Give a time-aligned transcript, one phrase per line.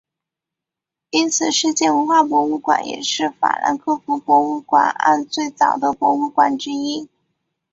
[1.11, 7.07] 因此世界文化博物馆也是法兰克福博物馆岸最早的博物馆之一。